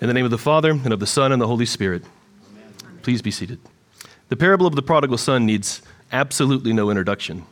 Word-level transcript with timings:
In 0.00 0.08
the 0.08 0.14
name 0.14 0.24
of 0.24 0.30
the 0.30 0.38
Father, 0.38 0.70
and 0.70 0.94
of 0.94 1.00
the 1.00 1.06
Son, 1.06 1.30
and 1.30 1.42
the 1.42 1.46
Holy 1.46 1.66
Spirit. 1.66 2.02
Amen. 2.50 2.72
Please 3.02 3.20
be 3.20 3.30
seated. 3.30 3.58
The 4.30 4.36
parable 4.36 4.66
of 4.66 4.74
the 4.74 4.80
prodigal 4.80 5.18
son 5.18 5.44
needs 5.44 5.82
absolutely 6.10 6.72
no 6.72 6.88
introduction. 6.88 7.44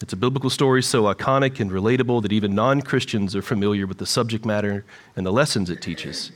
It's 0.00 0.14
a 0.14 0.16
biblical 0.16 0.48
story 0.48 0.82
so 0.82 1.02
iconic 1.02 1.60
and 1.60 1.70
relatable 1.70 2.22
that 2.22 2.32
even 2.32 2.54
non 2.54 2.80
Christians 2.80 3.36
are 3.36 3.42
familiar 3.42 3.86
with 3.86 3.98
the 3.98 4.06
subject 4.06 4.46
matter 4.46 4.86
and 5.16 5.26
the 5.26 5.32
lessons 5.32 5.68
it 5.68 5.82
teaches. 5.82 6.32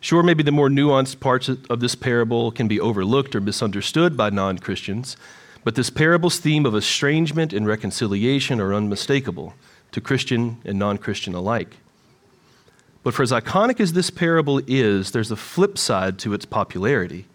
Sure, 0.00 0.24
maybe 0.24 0.42
the 0.42 0.50
more 0.50 0.68
nuanced 0.68 1.20
parts 1.20 1.48
of 1.48 1.78
this 1.78 1.94
parable 1.94 2.50
can 2.50 2.66
be 2.66 2.80
overlooked 2.80 3.36
or 3.36 3.40
misunderstood 3.40 4.16
by 4.16 4.28
non 4.28 4.58
Christians, 4.58 5.16
but 5.62 5.76
this 5.76 5.90
parable's 5.90 6.40
theme 6.40 6.66
of 6.66 6.74
estrangement 6.74 7.52
and 7.52 7.64
reconciliation 7.64 8.60
are 8.60 8.74
unmistakable 8.74 9.54
to 9.92 10.00
Christian 10.00 10.60
and 10.64 10.80
non 10.80 10.98
Christian 10.98 11.32
alike. 11.32 11.76
But 13.02 13.14
for 13.14 13.22
as 13.22 13.32
iconic 13.32 13.80
as 13.80 13.92
this 13.92 14.10
parable 14.10 14.60
is, 14.66 15.12
there's 15.12 15.30
a 15.30 15.36
flip 15.36 15.78
side 15.78 16.18
to 16.20 16.34
its 16.34 16.44
popularity. 16.44 17.26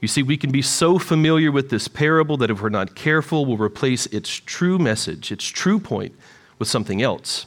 You 0.00 0.08
see, 0.08 0.22
we 0.22 0.38
can 0.38 0.50
be 0.50 0.62
so 0.62 0.98
familiar 0.98 1.52
with 1.52 1.68
this 1.68 1.86
parable 1.86 2.38
that 2.38 2.50
if 2.50 2.62
we're 2.62 2.70
not 2.70 2.94
careful, 2.94 3.44
we'll 3.44 3.58
replace 3.58 4.06
its 4.06 4.30
true 4.30 4.78
message, 4.78 5.30
its 5.30 5.46
true 5.46 5.78
point, 5.78 6.14
with 6.58 6.68
something 6.68 7.02
else. 7.02 7.46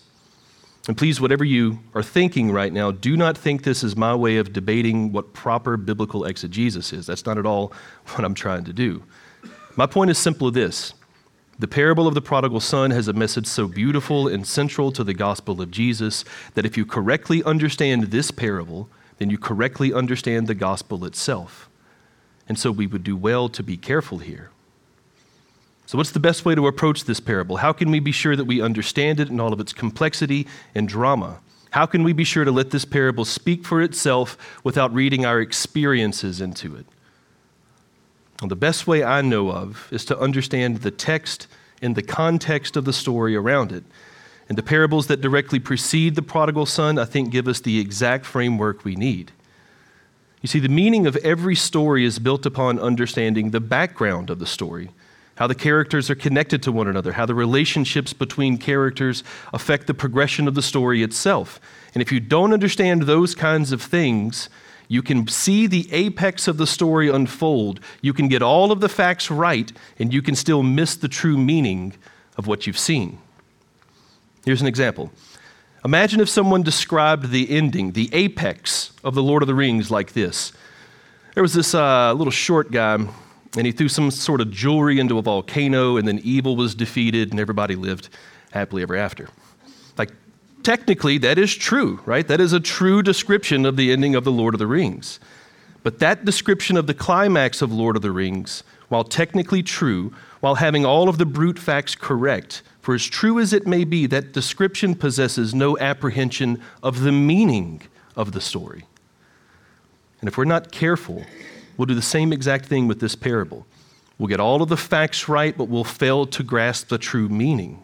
And 0.87 0.97
please, 0.97 1.19
whatever 1.19 1.43
you 1.43 1.79
are 1.95 2.03
thinking 2.03 2.51
right 2.51 2.71
now, 2.71 2.91
do 2.91 3.15
not 3.15 3.37
think 3.37 3.63
this 3.63 3.83
is 3.83 3.95
my 3.95 4.13
way 4.13 4.37
of 4.37 4.53
debating 4.53 5.11
what 5.11 5.33
proper 5.33 5.77
biblical 5.77 6.25
exegesis 6.25 6.91
is. 6.93 7.05
That's 7.07 7.25
not 7.25 7.37
at 7.37 7.45
all 7.45 7.73
what 8.09 8.23
I'm 8.23 8.35
trying 8.35 8.65
to 8.65 8.73
do. 8.73 9.01
My 9.75 9.87
point 9.87 10.11
is 10.11 10.17
simply 10.19 10.51
this 10.51 10.93
the 11.59 11.67
parable 11.67 12.07
of 12.07 12.15
the 12.15 12.21
prodigal 12.21 12.59
son 12.59 12.91
has 12.91 13.07
a 13.07 13.13
message 13.13 13.45
so 13.45 13.67
beautiful 13.67 14.27
and 14.27 14.45
central 14.45 14.91
to 14.91 15.03
the 15.03 15.13
gospel 15.13 15.61
of 15.61 15.69
Jesus 15.69 16.25
that 16.55 16.65
if 16.65 16.77
you 16.77 16.85
correctly 16.85 17.43
understand 17.43 18.05
this 18.05 18.31
parable, 18.31 18.89
then 19.19 19.29
you 19.29 19.37
correctly 19.37 19.93
understand 19.93 20.47
the 20.47 20.55
gospel 20.55 21.05
itself. 21.05 21.69
And 22.47 22.57
so 22.57 22.71
we 22.71 22.87
would 22.87 23.03
do 23.03 23.15
well 23.15 23.49
to 23.49 23.61
be 23.61 23.77
careful 23.77 24.17
here. 24.17 24.49
So, 25.85 25.97
what's 25.97 26.11
the 26.11 26.19
best 26.19 26.43
way 26.43 26.55
to 26.55 26.65
approach 26.65 27.03
this 27.03 27.19
parable? 27.19 27.57
How 27.57 27.71
can 27.71 27.91
we 27.91 27.99
be 27.99 28.11
sure 28.11 28.35
that 28.35 28.45
we 28.45 28.61
understand 28.61 29.19
it 29.19 29.29
in 29.29 29.39
all 29.39 29.53
of 29.53 29.59
its 29.59 29.73
complexity 29.73 30.47
and 30.73 30.87
drama? 30.87 31.39
How 31.71 31.85
can 31.85 32.03
we 32.03 32.13
be 32.13 32.23
sure 32.23 32.45
to 32.45 32.51
let 32.51 32.71
this 32.71 32.85
parable 32.85 33.25
speak 33.25 33.65
for 33.65 33.81
itself 33.81 34.37
without 34.63 34.93
reading 34.93 35.25
our 35.25 35.39
experiences 35.39 36.41
into 36.41 36.75
it? 36.75 36.85
Well, 38.43 38.49
the 38.49 38.57
best 38.57 38.87
way 38.87 39.05
I 39.05 39.21
know 39.21 39.53
of 39.53 39.87
is 39.89 40.03
to 40.03 40.19
understand 40.19 40.79
the 40.79 40.91
text 40.91 41.47
in 41.81 41.93
the 41.93 42.01
context 42.01 42.75
of 42.75 42.83
the 42.83 42.91
story 42.91 43.37
around 43.37 43.71
it. 43.71 43.85
And 44.49 44.57
the 44.57 44.63
parables 44.63 45.07
that 45.07 45.21
directly 45.21 45.59
precede 45.59 46.15
the 46.15 46.21
prodigal 46.21 46.65
son, 46.65 46.99
I 46.99 47.05
think, 47.05 47.29
give 47.29 47.47
us 47.47 47.61
the 47.61 47.79
exact 47.79 48.25
framework 48.25 48.83
we 48.83 48.97
need. 48.97 49.31
You 50.41 50.47
see, 50.47 50.59
the 50.59 50.67
meaning 50.67 51.07
of 51.07 51.15
every 51.17 51.55
story 51.55 52.03
is 52.03 52.19
built 52.19 52.45
upon 52.45 52.79
understanding 52.79 53.51
the 53.51 53.61
background 53.61 54.29
of 54.29 54.39
the 54.39 54.45
story, 54.45 54.89
how 55.35 55.47
the 55.47 55.55
characters 55.55 56.09
are 56.09 56.15
connected 56.15 56.61
to 56.63 56.71
one 56.73 56.89
another, 56.89 57.13
how 57.13 57.25
the 57.25 57.33
relationships 57.33 58.11
between 58.11 58.57
characters 58.57 59.23
affect 59.53 59.87
the 59.87 59.93
progression 59.93 60.49
of 60.49 60.55
the 60.55 60.61
story 60.61 61.01
itself. 61.01 61.61
And 61.93 62.01
if 62.01 62.11
you 62.11 62.19
don't 62.19 62.51
understand 62.51 63.03
those 63.03 63.35
kinds 63.35 63.71
of 63.71 63.81
things, 63.81 64.49
you 64.93 65.01
can 65.01 65.27
see 65.27 65.65
the 65.65 65.91
apex 65.91 66.47
of 66.47 66.57
the 66.57 66.67
story 66.67 67.09
unfold. 67.09 67.79
You 68.01 68.13
can 68.13 68.27
get 68.27 68.43
all 68.43 68.71
of 68.71 68.79
the 68.79 68.87
facts 68.87 69.31
right, 69.31 69.71
and 69.97 70.13
you 70.13 70.21
can 70.21 70.35
still 70.35 70.61
miss 70.61 70.95
the 70.95 71.07
true 71.07 71.35
meaning 71.35 71.95
of 72.37 72.45
what 72.45 72.67
you've 72.67 72.77
seen. 72.77 73.17
Here's 74.45 74.61
an 74.61 74.67
example. 74.67 75.11
Imagine 75.83 76.21
if 76.21 76.29
someone 76.29 76.61
described 76.61 77.31
the 77.31 77.49
ending, 77.49 77.93
the 77.93 78.07
apex 78.13 78.91
of 79.03 79.15
The 79.15 79.23
Lord 79.23 79.41
of 79.41 79.47
the 79.47 79.55
Rings 79.55 79.89
like 79.89 80.13
this. 80.13 80.53
There 81.33 81.41
was 81.41 81.53
this 81.53 81.73
uh, 81.73 82.13
little 82.13 82.29
short 82.29 82.69
guy, 82.71 82.93
and 82.93 83.65
he 83.65 83.71
threw 83.71 83.89
some 83.89 84.11
sort 84.11 84.41
of 84.41 84.51
jewelry 84.51 84.99
into 84.99 85.17
a 85.17 85.23
volcano, 85.23 85.97
and 85.97 86.07
then 86.07 86.19
evil 86.23 86.55
was 86.55 86.75
defeated, 86.75 87.31
and 87.31 87.39
everybody 87.39 87.75
lived 87.75 88.09
happily 88.51 88.83
ever 88.83 88.95
after 88.95 89.27
technically, 90.63 91.17
that 91.19 91.37
is 91.37 91.53
true, 91.55 92.01
right? 92.05 92.27
That 92.27 92.41
is 92.41 92.53
a 92.53 92.59
true 92.59 93.01
description 93.01 93.65
of 93.65 93.75
the 93.75 93.91
ending 93.91 94.15
of 94.15 94.23
The 94.23 94.31
Lord 94.31 94.53
of 94.53 94.59
the 94.59 94.67
Rings. 94.67 95.19
But 95.83 95.99
that 95.99 96.25
description 96.25 96.77
of 96.77 96.87
the 96.87 96.93
climax 96.93 97.61
of 97.61 97.71
Lord 97.71 97.95
of 97.95 98.01
the 98.01 98.11
Rings, 98.11 98.63
while 98.87 99.03
technically 99.03 99.61
true, 99.63 100.13
while 100.39 100.55
having 100.55 100.85
all 100.85 101.09
of 101.09 101.17
the 101.17 101.25
brute 101.25 101.59
facts 101.59 101.95
correct, 101.95 102.61
for 102.81 102.93
as 102.93 103.05
true 103.05 103.39
as 103.39 103.53
it 103.53 103.67
may 103.67 103.83
be, 103.83 104.05
that 104.07 104.33
description 104.33 104.95
possesses 104.95 105.53
no 105.53 105.77
apprehension 105.77 106.61
of 106.81 107.01
the 107.01 107.11
meaning 107.11 107.81
of 108.15 108.31
the 108.31 108.41
story. 108.41 108.85
And 110.21 110.27
if 110.27 110.37
we're 110.37 110.45
not 110.45 110.71
careful, 110.71 111.25
we'll 111.75 111.85
do 111.85 111.95
the 111.95 112.01
same 112.01 112.31
exact 112.31 112.65
thing 112.65 112.87
with 112.87 112.99
this 112.99 113.15
parable. 113.15 113.65
We'll 114.17 114.29
get 114.29 114.39
all 114.39 114.61
of 114.61 114.69
the 114.69 114.77
facts 114.77 115.27
right, 115.27 115.57
but 115.57 115.65
we'll 115.65 115.83
fail 115.83 116.25
to 116.27 116.43
grasp 116.43 116.87
the 116.87 116.97
true 116.97 117.27
meaning. 117.27 117.82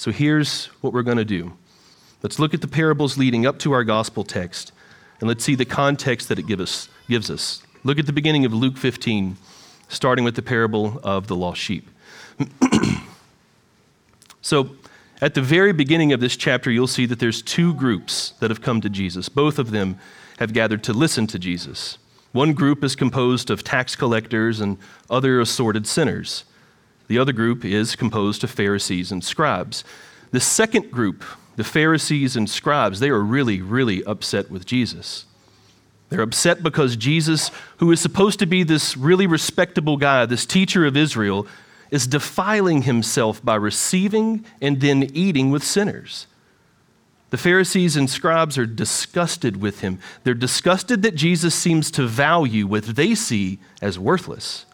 So 0.00 0.10
here's 0.10 0.64
what 0.80 0.94
we're 0.94 1.02
going 1.02 1.18
to 1.18 1.26
do 1.26 1.52
let's 2.22 2.38
look 2.38 2.54
at 2.54 2.62
the 2.62 2.68
parables 2.68 3.18
leading 3.18 3.44
up 3.44 3.58
to 3.58 3.72
our 3.72 3.84
gospel 3.84 4.24
text, 4.24 4.72
and 5.20 5.28
let's 5.28 5.44
see 5.44 5.54
the 5.54 5.66
context 5.66 6.30
that 6.30 6.38
it 6.38 6.46
give 6.46 6.58
us, 6.58 6.88
gives 7.06 7.30
us. 7.30 7.62
Look 7.84 7.98
at 7.98 8.06
the 8.06 8.12
beginning 8.14 8.46
of 8.46 8.54
Luke 8.54 8.78
15, 8.78 9.36
starting 9.90 10.24
with 10.24 10.36
the 10.36 10.42
parable 10.42 11.02
of 11.04 11.26
the 11.26 11.36
lost 11.36 11.60
sheep. 11.60 11.86
so, 14.40 14.70
at 15.20 15.34
the 15.34 15.42
very 15.42 15.74
beginning 15.74 16.14
of 16.14 16.20
this 16.20 16.34
chapter, 16.34 16.70
you'll 16.70 16.86
see 16.86 17.04
that 17.04 17.18
there's 17.18 17.42
two 17.42 17.74
groups 17.74 18.30
that 18.40 18.50
have 18.50 18.62
come 18.62 18.80
to 18.80 18.88
Jesus. 18.88 19.28
Both 19.28 19.58
of 19.58 19.70
them 19.70 19.98
have 20.38 20.54
gathered 20.54 20.82
to 20.84 20.94
listen 20.94 21.26
to 21.26 21.38
Jesus. 21.38 21.98
One 22.32 22.54
group 22.54 22.82
is 22.82 22.96
composed 22.96 23.50
of 23.50 23.62
tax 23.62 23.96
collectors 23.96 24.60
and 24.60 24.78
other 25.10 25.42
assorted 25.42 25.86
sinners. 25.86 26.44
The 27.10 27.18
other 27.18 27.32
group 27.32 27.64
is 27.64 27.96
composed 27.96 28.44
of 28.44 28.52
Pharisees 28.52 29.10
and 29.10 29.24
scribes. 29.24 29.82
The 30.30 30.38
second 30.38 30.92
group, 30.92 31.24
the 31.56 31.64
Pharisees 31.64 32.36
and 32.36 32.48
scribes, 32.48 33.00
they 33.00 33.08
are 33.08 33.18
really, 33.18 33.60
really 33.60 34.04
upset 34.04 34.48
with 34.48 34.64
Jesus. 34.64 35.24
They're 36.08 36.20
upset 36.20 36.62
because 36.62 36.94
Jesus, 36.94 37.50
who 37.78 37.90
is 37.90 37.98
supposed 37.98 38.38
to 38.38 38.46
be 38.46 38.62
this 38.62 38.96
really 38.96 39.26
respectable 39.26 39.96
guy, 39.96 40.24
this 40.24 40.46
teacher 40.46 40.86
of 40.86 40.96
Israel, 40.96 41.48
is 41.90 42.06
defiling 42.06 42.82
himself 42.82 43.44
by 43.44 43.56
receiving 43.56 44.44
and 44.62 44.80
then 44.80 45.10
eating 45.12 45.50
with 45.50 45.64
sinners. 45.64 46.28
The 47.30 47.38
Pharisees 47.38 47.96
and 47.96 48.08
scribes 48.08 48.56
are 48.56 48.66
disgusted 48.66 49.60
with 49.60 49.80
him. 49.80 49.98
They're 50.22 50.34
disgusted 50.34 51.02
that 51.02 51.16
Jesus 51.16 51.56
seems 51.56 51.90
to 51.90 52.06
value 52.06 52.68
what 52.68 52.84
they 52.84 53.16
see 53.16 53.58
as 53.82 53.98
worthless. 53.98 54.64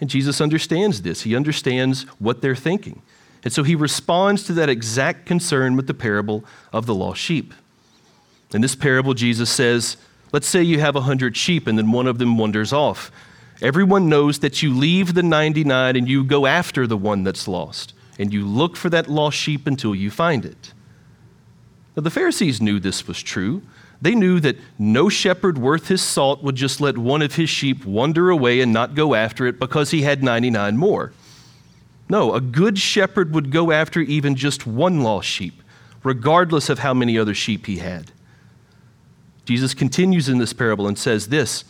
And 0.00 0.10
Jesus 0.10 0.40
understands 0.40 1.02
this. 1.02 1.22
He 1.22 1.36
understands 1.36 2.02
what 2.18 2.42
they're 2.42 2.56
thinking. 2.56 3.02
And 3.44 3.52
so 3.52 3.62
he 3.62 3.74
responds 3.74 4.44
to 4.44 4.52
that 4.54 4.68
exact 4.68 5.26
concern 5.26 5.76
with 5.76 5.86
the 5.86 5.94
parable 5.94 6.44
of 6.72 6.86
the 6.86 6.94
lost 6.94 7.20
sheep. 7.20 7.52
In 8.52 8.60
this 8.60 8.74
parable, 8.74 9.14
Jesus 9.14 9.50
says, 9.50 9.96
Let's 10.32 10.48
say 10.48 10.62
you 10.62 10.80
have 10.80 10.96
a 10.96 11.00
100 11.00 11.36
sheep 11.36 11.66
and 11.66 11.78
then 11.78 11.92
one 11.92 12.08
of 12.08 12.18
them 12.18 12.38
wanders 12.38 12.72
off. 12.72 13.12
Everyone 13.62 14.08
knows 14.08 14.40
that 14.40 14.62
you 14.62 14.74
leave 14.74 15.14
the 15.14 15.22
99 15.22 15.94
and 15.94 16.08
you 16.08 16.24
go 16.24 16.46
after 16.46 16.86
the 16.86 16.96
one 16.96 17.22
that's 17.22 17.46
lost, 17.46 17.94
and 18.18 18.32
you 18.32 18.44
look 18.44 18.76
for 18.76 18.90
that 18.90 19.08
lost 19.08 19.36
sheep 19.36 19.66
until 19.66 19.94
you 19.94 20.10
find 20.10 20.44
it. 20.44 20.72
Now, 21.96 22.02
the 22.02 22.10
Pharisees 22.10 22.60
knew 22.60 22.80
this 22.80 23.06
was 23.06 23.22
true. 23.22 23.62
They 24.04 24.14
knew 24.14 24.38
that 24.40 24.58
no 24.78 25.08
shepherd 25.08 25.56
worth 25.56 25.88
his 25.88 26.02
salt 26.02 26.42
would 26.42 26.56
just 26.56 26.78
let 26.78 26.98
one 26.98 27.22
of 27.22 27.36
his 27.36 27.48
sheep 27.48 27.86
wander 27.86 28.28
away 28.28 28.60
and 28.60 28.70
not 28.70 28.94
go 28.94 29.14
after 29.14 29.46
it 29.46 29.58
because 29.58 29.92
he 29.92 30.02
had 30.02 30.22
99 30.22 30.76
more. 30.76 31.14
No, 32.10 32.34
a 32.34 32.40
good 32.42 32.78
shepherd 32.78 33.34
would 33.34 33.50
go 33.50 33.72
after 33.72 34.00
even 34.00 34.34
just 34.34 34.66
one 34.66 35.02
lost 35.02 35.26
sheep, 35.26 35.62
regardless 36.02 36.68
of 36.68 36.80
how 36.80 36.92
many 36.92 37.16
other 37.16 37.32
sheep 37.32 37.64
he 37.64 37.78
had. 37.78 38.12
Jesus 39.46 39.72
continues 39.72 40.28
in 40.28 40.36
this 40.36 40.52
parable 40.52 40.86
and 40.86 40.98
says 40.98 41.28
this 41.28 41.64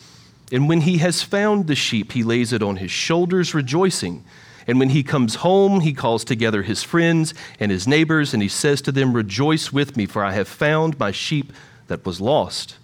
And 0.51 0.67
when 0.67 0.81
he 0.81 0.97
has 0.97 1.21
found 1.21 1.67
the 1.67 1.73
sheep, 1.75 2.11
he 2.11 2.21
lays 2.21 2.51
it 2.51 2.61
on 2.61 2.75
his 2.75 2.91
shoulders, 2.91 3.53
rejoicing. 3.53 4.25
And 4.67 4.77
when 4.77 4.89
he 4.89 5.03
comes 5.03 5.35
home, 5.35 5.79
he 5.79 5.93
calls 5.93 6.25
together 6.25 6.63
his 6.63 6.83
friends 6.83 7.33
and 7.61 7.71
his 7.71 7.87
neighbors, 7.87 8.33
and 8.33 8.43
he 8.43 8.49
says 8.49 8.81
to 8.81 8.91
them, 8.91 9.13
Rejoice 9.13 9.71
with 9.71 9.95
me, 9.95 10.05
for 10.05 10.21
I 10.21 10.33
have 10.33 10.49
found 10.49 10.99
my 10.99 11.11
sheep 11.11 11.53
that 11.87 12.05
was 12.05 12.21
lost. 12.21 12.77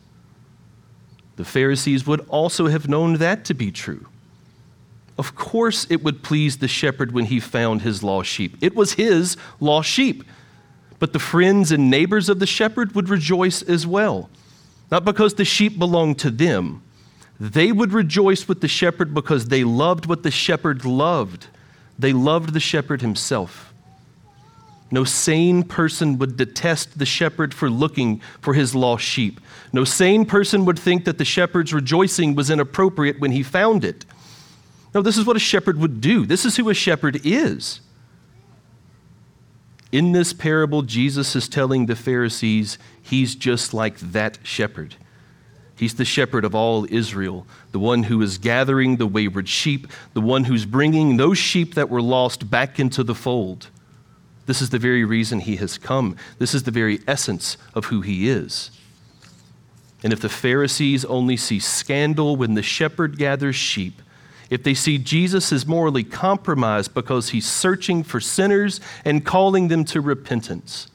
The 1.36 1.45
Pharisees 1.45 2.06
would 2.06 2.21
also 2.30 2.68
have 2.68 2.88
known 2.88 3.13
that 3.15 3.45
to 3.45 3.53
be 3.53 3.71
true. 3.71 4.07
Of 5.18 5.36
course, 5.36 5.86
it 5.89 6.03
would 6.03 6.24
please 6.24 6.57
the 6.57 6.68
shepherd 6.68 7.12
when 7.12 7.25
he 7.25 7.39
found 7.39 7.81
his 7.81 8.03
lost 8.03 8.30
sheep. 8.30 8.57
It 8.62 8.75
was 8.75 8.94
his 8.94 9.38
lost 9.59 9.89
sheep. 9.89 10.24
But 11.00 11.13
the 11.13 11.19
friends 11.19 11.71
and 11.71 11.89
neighbors 11.89 12.30
of 12.30 12.39
the 12.39 12.45
shepherd 12.45 12.95
would 12.95 13.09
rejoice 13.09 13.62
as 13.62 13.88
well. 13.88 14.30
Not 14.92 15.06
because 15.06 15.36
the 15.36 15.45
sheep 15.45 15.80
belonged 15.80 16.19
to 16.19 16.30
them, 16.30 16.83
they 17.39 17.71
would 17.71 17.92
rejoice 17.92 18.47
with 18.47 18.62
the 18.62 18.68
shepherd 18.68 19.13
because 19.13 19.47
they 19.47 19.63
loved 19.63 20.06
what 20.06 20.21
the 20.21 20.30
shepherd 20.30 20.86
loved. 20.86 21.47
They 21.97 22.13
loved 22.13 22.54
the 22.54 22.59
shepherd 22.59 23.01
himself. 23.01 23.70
No 24.92 25.06
sane 25.06 25.64
person 25.64 26.18
would 26.20 26.36
detest 26.36 27.00
the 27.00 27.06
shepherd 27.06 27.54
for 27.54 27.70
looking 27.70 28.22
for 28.42 28.54
his 28.54 28.76
lost 28.76 29.06
sheep. 29.06 29.40
No 29.72 29.86
sane 29.86 30.26
person 30.26 30.66
would 30.66 30.78
think 30.78 31.06
that 31.06 31.18
the 31.18 31.26
shepherd's 31.26 31.74
rejoicing 31.74 32.36
was 32.36 32.50
inappropriate 32.50 33.20
when 33.20 33.32
he 33.32 33.42
found 33.42 33.86
it. 33.86 34.06
No, 34.94 35.02
this 35.02 35.18
is 35.18 35.26
what 35.26 35.38
a 35.38 35.40
shepherd 35.40 35.80
would 35.80 36.02
do. 36.02 36.26
This 36.26 36.44
is 36.44 36.58
who 36.58 36.70
a 36.70 36.74
shepherd 36.74 37.22
is. 37.24 37.80
In 39.94 40.12
this 40.12 40.34
parable, 40.34 40.82
Jesus 40.82 41.36
is 41.36 41.48
telling 41.48 41.86
the 41.86 41.96
Pharisees 41.96 42.78
he's 43.02 43.36
just 43.36 43.74
like 43.74 43.98
that 44.00 44.40
shepherd. 44.44 44.96
He's 45.76 45.96
the 45.96 46.06
shepherd 46.06 46.46
of 46.46 46.54
all 46.54 46.86
Israel, 46.90 47.48
the 47.72 47.80
one 47.80 48.04
who 48.04 48.22
is 48.22 48.38
gathering 48.38 48.98
the 48.98 49.08
wayward 49.08 49.50
sheep, 49.50 49.88
the 50.14 50.22
one 50.22 50.44
who's 50.44 50.66
bringing 50.66 51.18
those 51.18 51.38
sheep 51.38 51.76
that 51.76 51.90
were 51.90 52.02
lost 52.02 52.50
back 52.50 52.80
into 52.80 53.04
the 53.04 53.16
fold. 53.16 53.70
This 54.51 54.62
is 54.62 54.71
the 54.71 54.80
very 54.80 55.06
reason 55.06 55.39
he 55.39 55.56
has 55.56 55.77
come. 55.77 56.18
This 56.38 56.53
is 56.53 56.63
the 56.63 56.71
very 56.71 57.00
essence 57.07 57.56
of 57.74 57.86
who 57.86 58.01
he 58.01 58.27
is. 58.27 58.69
And 60.03 60.12
if 60.12 60.19
the 60.19 60.27
Pharisees 60.27 61.06
only 61.06 61.38
see 61.38 61.57
scandal 61.57 62.36
when 62.36 62.56
the 62.56 62.62
shepherd 62.62 63.18
gathers 63.18 63.56
sheep, 63.56 64.01
if 64.50 64.62
they 64.62 64.74
see 64.74 64.98
Jesus 64.98 65.53
as 65.53 65.65
morally 65.65 66.03
compromised 66.03 66.94
because 66.94 67.30
he's 67.30 67.50
searching 67.50 68.03
for 68.03 68.19
sinners 68.19 68.81
and 69.06 69.25
calling 69.25 69.69
them 69.69 69.86
to 69.86 70.01
repentance, 70.01 70.88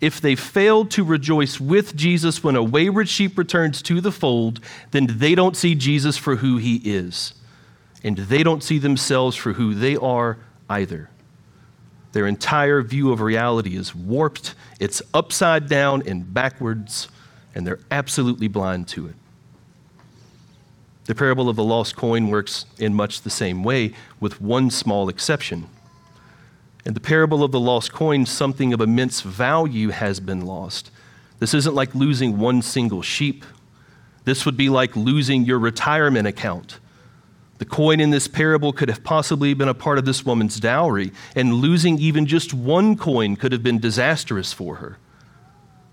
if 0.00 0.20
they 0.20 0.34
fail 0.34 0.84
to 0.86 1.04
rejoice 1.04 1.60
with 1.60 1.94
Jesus 1.94 2.42
when 2.42 2.56
a 2.56 2.62
wayward 2.64 3.08
sheep 3.08 3.38
returns 3.38 3.82
to 3.82 4.00
the 4.00 4.10
fold, 4.10 4.58
then 4.90 5.06
they 5.08 5.36
don't 5.36 5.56
see 5.56 5.76
Jesus 5.76 6.16
for 6.16 6.34
who 6.34 6.56
he 6.56 6.78
is. 6.78 7.34
And 8.02 8.18
they 8.18 8.42
don't 8.42 8.64
see 8.64 8.78
themselves 8.78 9.36
for 9.36 9.52
who 9.52 9.74
they 9.74 9.94
are 9.94 10.38
either. 10.68 11.08
Their 12.16 12.26
entire 12.26 12.80
view 12.80 13.12
of 13.12 13.20
reality 13.20 13.76
is 13.76 13.94
warped, 13.94 14.54
it's 14.80 15.02
upside 15.12 15.68
down 15.68 16.02
and 16.06 16.32
backwards, 16.32 17.08
and 17.54 17.66
they're 17.66 17.80
absolutely 17.90 18.48
blind 18.48 18.88
to 18.88 19.08
it. 19.08 19.14
The 21.04 21.14
parable 21.14 21.50
of 21.50 21.56
the 21.56 21.62
lost 21.62 21.94
coin 21.94 22.28
works 22.28 22.64
in 22.78 22.94
much 22.94 23.20
the 23.20 23.28
same 23.28 23.62
way, 23.62 23.92
with 24.18 24.40
one 24.40 24.70
small 24.70 25.10
exception. 25.10 25.68
In 26.86 26.94
the 26.94 27.00
parable 27.00 27.44
of 27.44 27.52
the 27.52 27.60
lost 27.60 27.92
coin, 27.92 28.24
something 28.24 28.72
of 28.72 28.80
immense 28.80 29.20
value 29.20 29.90
has 29.90 30.18
been 30.18 30.40
lost. 30.40 30.90
This 31.38 31.52
isn't 31.52 31.74
like 31.74 31.94
losing 31.94 32.38
one 32.38 32.62
single 32.62 33.02
sheep. 33.02 33.44
This 34.24 34.46
would 34.46 34.56
be 34.56 34.70
like 34.70 34.96
losing 34.96 35.44
your 35.44 35.58
retirement 35.58 36.26
account. 36.26 36.78
The 37.58 37.64
coin 37.64 38.00
in 38.00 38.10
this 38.10 38.28
parable 38.28 38.72
could 38.72 38.88
have 38.88 39.02
possibly 39.02 39.54
been 39.54 39.68
a 39.68 39.74
part 39.74 39.98
of 39.98 40.04
this 40.04 40.26
woman's 40.26 40.60
dowry, 40.60 41.12
and 41.34 41.54
losing 41.54 41.98
even 41.98 42.26
just 42.26 42.52
one 42.52 42.96
coin 42.96 43.36
could 43.36 43.52
have 43.52 43.62
been 43.62 43.78
disastrous 43.78 44.52
for 44.52 44.76
her. 44.76 44.98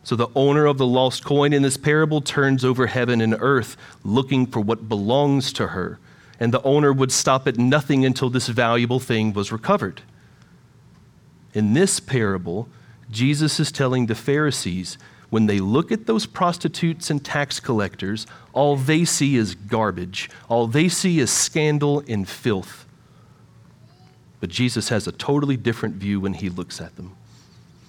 So 0.04 0.18
the 0.18 0.28
owner 0.36 0.66
of 0.66 0.78
the 0.78 0.86
lost 0.86 1.24
coin 1.24 1.54
in 1.54 1.62
this 1.62 1.78
parable 1.78 2.20
turns 2.20 2.66
over 2.66 2.88
heaven 2.88 3.22
and 3.22 3.36
earth 3.40 3.78
looking 4.04 4.46
for 4.46 4.60
what 4.60 4.90
belongs 4.90 5.54
to 5.54 5.68
her, 5.68 6.00
and 6.40 6.54
the 6.54 6.62
owner 6.64 6.92
would 6.92 7.12
stop 7.12 7.48
at 7.48 7.58
nothing 7.58 8.06
until 8.06 8.30
this 8.30 8.50
valuable 8.50 9.00
thing 9.00 9.32
was 9.32 9.52
recovered. 9.52 10.02
In 11.54 11.74
this 11.74 12.02
parable, 12.02 12.68
Jesus 13.10 13.60
is 13.62 13.72
telling 13.72 14.08
the 14.08 14.16
Pharisees 14.16 14.98
when 15.34 15.48
they 15.48 15.60
look 15.60 15.92
at 15.92 16.06
those 16.06 16.28
prostitutes 16.28 17.10
and 17.10 17.26
tax 17.26 17.60
collectors, 17.60 18.28
all 18.54 18.76
they 18.76 19.04
see 19.04 19.36
is 19.36 19.56
garbage. 19.56 20.30
All 20.48 20.68
they 20.68 20.88
see 20.88 21.20
is 21.20 21.32
scandal 21.32 22.04
and 22.08 22.30
filth. 22.30 22.86
But 24.40 24.52
Jesus 24.52 24.90
has 24.90 25.08
a 25.08 25.12
totally 25.12 25.58
different 25.58 25.96
view 25.96 26.20
when 26.20 26.36
he 26.36 26.50
looks 26.52 26.80
at 26.80 26.98
them. 26.98 27.16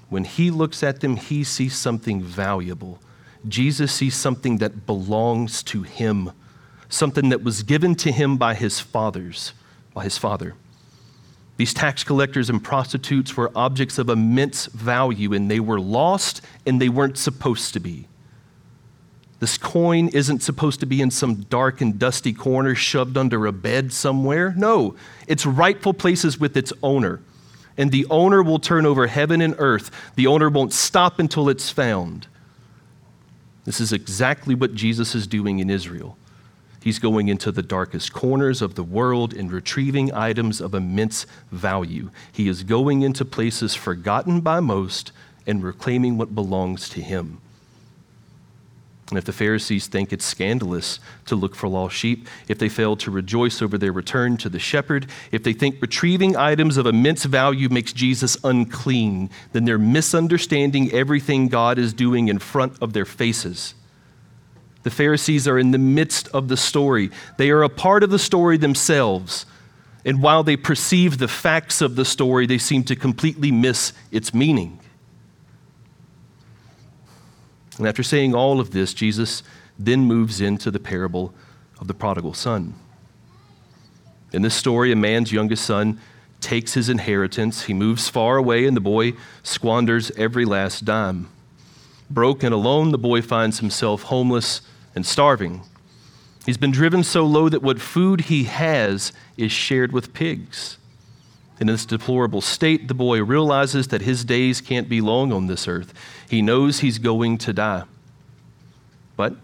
When 0.09 0.25
he 0.25 0.51
looks 0.51 0.83
at 0.83 1.01
them, 1.01 1.17
he 1.17 1.45
sees 1.45 1.77
something 1.77 2.23
valuable. 2.23 2.99
Jesus 3.47 3.93
sees 3.93 4.17
something 4.17 4.57
that 4.57 4.87
belongs 4.87 5.63
to 5.65 5.83
him, 5.83 6.33
something 6.89 7.29
that 7.29 7.45
was 7.45 7.63
given 7.63 7.95
to 7.97 8.11
him 8.11 8.39
by 8.39 8.55
his 8.55 8.81
fathers, 8.81 9.53
by 9.93 10.05
his 10.05 10.17
father. 10.17 10.55
These 11.57 11.75
tax 11.75 12.03
collectors 12.03 12.51
and 12.51 12.63
prostitutes 12.63 13.37
were 13.37 13.53
objects 13.55 13.99
of 13.99 14.09
immense 14.09 14.67
value, 14.67 15.33
and 15.33 15.51
they 15.51 15.61
were 15.61 15.81
lost 15.81 16.41
and 16.67 16.81
they 16.81 16.89
weren't 16.89 17.17
supposed 17.17 17.73
to 17.75 17.81
be. 17.81 18.09
This 19.41 19.59
coin 19.59 20.09
isn't 20.09 20.43
supposed 20.43 20.81
to 20.81 20.87
be 20.87 21.03
in 21.03 21.11
some 21.11 21.43
dark 21.43 21.81
and 21.81 21.99
dusty 21.99 22.33
corner 22.33 22.75
shoved 22.75 23.17
under 23.17 23.47
a 23.47 23.53
bed 23.53 23.93
somewhere. 23.93 24.55
No, 24.57 24.97
it's 25.27 25.45
rightful 25.45 25.93
places 25.93 26.41
with 26.41 26.57
its 26.57 26.73
owner. 26.83 27.21
And 27.77 27.91
the 27.91 28.07
owner 28.09 28.43
will 28.43 28.59
turn 28.59 28.87
over 28.87 29.07
heaven 29.07 29.41
and 29.41 29.55
earth. 29.59 29.91
The 30.15 30.29
owner 30.29 30.49
won't 30.49 30.73
stop 30.73 31.19
until 31.19 31.49
it's 31.49 31.71
found. 31.71 32.27
This 33.65 33.81
is 33.81 33.93
exactly 33.93 34.55
what 34.55 34.75
Jesus 34.75 35.15
is 35.15 35.27
doing 35.27 35.59
in 35.59 35.71
Israel. 35.71 36.17
He's 36.85 36.99
going 36.99 37.29
into 37.29 37.51
the 37.51 37.63
darkest 37.63 38.13
corners 38.13 38.61
of 38.61 38.75
the 38.75 38.83
world 38.83 39.33
and 39.33 39.51
retrieving 39.51 40.13
items 40.13 40.61
of 40.61 40.75
immense 40.75 41.25
value. 41.51 42.11
He 42.31 42.47
is 42.47 42.63
going 42.63 43.01
into 43.01 43.25
places 43.25 43.75
forgotten 43.75 44.43
by 44.43 44.61
most 44.61 45.11
and 45.47 45.65
reclaiming 45.65 46.19
what 46.19 46.35
belongs 46.35 46.91
to 46.91 47.01
him. 47.01 47.39
And 49.09 49.17
if 49.17 49.25
the 49.25 49.33
Pharisees 49.33 49.87
think 49.87 50.13
it's 50.13 50.27
scandalous 50.27 51.01
to 51.25 51.37
look 51.37 51.55
for 51.55 51.71
lost 51.71 51.97
sheep, 51.97 52.29
if 52.49 52.59
they 52.59 52.69
fail 52.69 52.97
to 52.97 53.11
rejoice 53.11 53.63
over 53.63 53.79
their 53.79 53.91
return 53.91 54.37
to 54.37 54.51
the 54.51 54.59
shepherd, 54.59 55.07
if 55.33 55.43
they 55.43 55.55
think 55.55 55.81
retrieving 55.81 56.37
items 56.37 56.77
of 56.77 56.85
immense 56.85 57.25
value 57.25 57.71
makes 57.71 57.95
Jesus 57.95 58.37
unclean, 58.45 59.31
then 59.53 59.65
they're 59.65 59.79
misunderstanding 59.79 60.93
everything 60.93 61.49
God 61.49 61.79
is 61.79 61.95
doing 61.95 62.29
in 62.29 62.39
front 62.39 62.77
of 62.83 62.93
their 62.93 63.07
faces. 63.07 63.75
The 64.85 64.91
Pharisees 64.91 65.49
are 65.49 65.59
in 65.59 65.73
the 65.73 65.79
midst 65.79 66.29
of 66.29 66.49
the 66.49 66.57
story, 66.57 67.11
they 67.37 67.51
are 67.51 67.63
a 67.63 67.69
part 67.69 68.03
of 68.03 68.11
the 68.11 68.19
story 68.19 68.57
themselves. 68.57 69.47
And 70.07 70.23
while 70.23 70.43
they 70.43 70.57
perceive 70.57 71.17
the 71.17 71.29
facts 71.29 71.81
of 71.81 71.97
the 71.97 72.05
story, 72.05 72.47
they 72.47 72.59
seem 72.59 72.85
to 72.85 72.95
completely 72.95 73.51
miss 73.51 73.95
its 74.11 74.35
meaning. 74.35 74.79
And 77.79 77.89
after 77.89 78.03
saying 78.03 78.35
all 78.35 78.61
of 78.61 78.73
this, 78.73 78.93
Jesus 78.93 79.43
then 79.79 80.01
moves 80.01 80.43
into 80.43 80.71
the 80.71 80.79
parable 80.79 81.35
of 81.81 81.89
the 81.89 81.95
prodigal 81.95 82.35
son. 82.35 82.75
In 84.35 84.43
this 84.43 84.55
story, 84.55 84.93
a 84.93 84.97
man's 84.97 85.33
youngest 85.33 85.65
son 85.65 85.99
takes 86.43 86.75
his 86.75 86.91
inheritance. 86.91 87.65
He 87.65 87.73
moves 87.73 88.11
far 88.11 88.37
away, 88.37 88.67
and 88.67 88.77
the 88.77 88.83
boy 88.83 89.15
squanders 89.43 90.11
every 90.19 90.45
last 90.45 90.85
dime. 90.85 91.29
Broke 92.11 92.43
and 92.43 92.53
alone, 92.53 92.91
the 92.91 92.99
boy 92.99 93.23
finds 93.23 93.61
himself 93.61 94.03
homeless 94.03 94.61
and 94.95 95.05
starving. 95.05 95.63
He's 96.47 96.57
been 96.57 96.71
driven 96.71 97.03
so 97.03 97.25
low 97.25 97.49
that 97.49 97.63
what 97.63 97.81
food 97.81 98.23
he 98.23 98.45
has 98.45 99.13
is 99.37 99.51
shared 99.51 99.93
with 99.93 100.13
pigs. 100.13 100.79
In 101.61 101.69
this 101.69 101.87
deplorable 101.87 102.41
state, 102.41 102.89
the 102.89 102.95
boy 102.95 103.23
realizes 103.23 103.89
that 103.89 104.03
his 104.03 104.25
days 104.25 104.61
can't 104.61 104.89
be 104.89 105.01
long 105.01 105.33
on 105.33 105.47
this 105.47 105.69
earth. 105.69 105.95
He 106.29 106.43
knows 106.43 106.81
he's 106.81 106.99
going 106.99 107.39
to 107.39 107.53
die. 107.53 107.85
But 109.17 109.37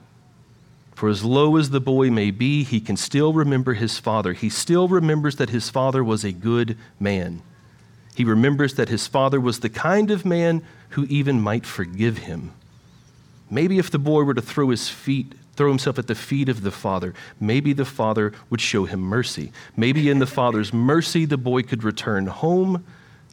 for 0.95 1.09
as 1.09 1.25
low 1.25 1.57
as 1.57 1.71
the 1.71 1.81
boy 1.81 2.11
may 2.11 2.31
be, 2.31 2.65
he 2.65 2.81
can 2.81 2.97
still 2.97 3.33
remember 3.33 3.75
his 3.75 3.99
father. 3.99 4.35
He 4.35 4.51
still 4.51 4.89
remembers 4.89 5.37
that 5.37 5.51
his 5.51 5.71
father 5.71 6.05
was 6.05 6.25
a 6.25 6.33
good 6.33 6.77
man. 6.99 7.43
He 8.15 8.25
remembers 8.25 8.75
that 8.75 8.91
his 8.91 9.07
father 9.07 9.41
was 9.41 9.61
the 9.61 9.71
kind 9.71 10.11
of 10.11 10.27
man 10.27 10.63
who 10.91 11.07
even 11.07 11.41
might 11.41 11.65
forgive 11.65 12.19
him. 12.19 12.53
Maybe 13.51 13.79
if 13.79 13.91
the 13.91 13.99
boy 13.99 14.23
were 14.23 14.35
to 14.35 14.43
throw 14.43 14.71
his 14.71 14.89
feet 14.89 15.35
throw 15.57 15.69
himself 15.69 15.99
at 15.99 16.07
the 16.07 16.15
feet 16.15 16.49
of 16.49 16.63
the 16.63 16.71
Father, 16.71 17.13
maybe 17.39 17.75
the 17.75 17.85
Father 17.85 18.33
would 18.49 18.63
show 18.63 18.87
him 18.87 18.99
mercy. 18.99 19.53
Maybe 19.77 20.09
in 20.09 20.19
the 20.19 20.27
Father's 20.27 20.73
mercy, 20.73 21.27
the 21.27 21.37
boy 21.37 21.65
could 21.65 21.85
return 21.85 22.29
home 22.29 22.83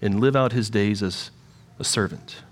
and 0.01 0.19
live 0.19 0.35
out 0.35 0.51
his 0.51 0.69
days 0.69 1.01
as 1.01 1.31
a 1.79 1.85
servant. 1.85 2.43